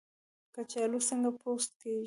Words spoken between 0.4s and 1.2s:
کچالو